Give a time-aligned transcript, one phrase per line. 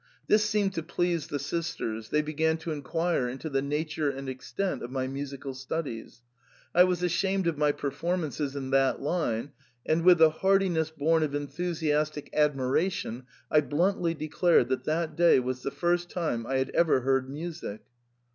[0.25, 4.81] This seemed to please the sisters; they began to inquire into the nature and extent
[4.81, 6.23] of my musical studies;
[6.73, 9.51] I was ashamed of my performances in that line,
[9.85, 15.39] and with the hardihood bom of enthusiastic ad miration, I bluntly declared that that day
[15.39, 17.81] was the first time I had ever heard music.